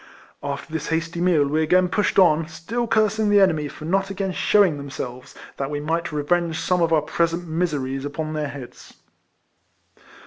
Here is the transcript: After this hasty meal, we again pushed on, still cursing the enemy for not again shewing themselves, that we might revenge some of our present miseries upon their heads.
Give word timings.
After 0.41 0.73
this 0.73 0.87
hasty 0.87 1.21
meal, 1.21 1.47
we 1.47 1.61
again 1.61 1.87
pushed 1.87 2.17
on, 2.17 2.47
still 2.47 2.87
cursing 2.87 3.29
the 3.29 3.39
enemy 3.39 3.67
for 3.67 3.85
not 3.85 4.09
again 4.09 4.31
shewing 4.31 4.77
themselves, 4.77 5.35
that 5.57 5.69
we 5.69 5.79
might 5.79 6.11
revenge 6.11 6.57
some 6.59 6.81
of 6.81 6.91
our 6.91 7.03
present 7.03 7.47
miseries 7.47 8.03
upon 8.03 8.33
their 8.33 8.47
heads. 8.47 8.95